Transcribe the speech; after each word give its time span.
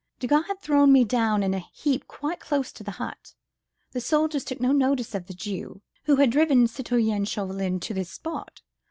Desgas 0.19 0.47
had 0.47 0.59
thrown 0.59 0.91
me 0.91 1.03
down 1.03 1.43
in 1.43 1.53
a 1.53 1.59
heap 1.59 2.07
quite 2.07 2.39
close 2.39 2.71
to 2.71 2.83
the 2.83 2.89
hut; 2.97 3.35
the 3.91 4.01
soldiers 4.01 4.43
took 4.43 4.59
no 4.59 4.71
notice 4.71 5.13
of 5.13 5.27
the 5.27 5.33
Jew, 5.35 5.83
who 6.05 6.15
had 6.15 6.31
driven 6.31 6.65
Citoyen 6.65 7.23
Chauvelin 7.23 7.79
to 7.81 7.93
this 7.93 8.09
spot. 8.09 8.63